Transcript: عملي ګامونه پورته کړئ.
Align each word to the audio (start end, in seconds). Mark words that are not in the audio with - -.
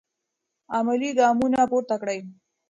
عملي 0.77 1.09
ګامونه 1.19 1.59
پورته 1.71 1.95
کړئ. 2.01 2.19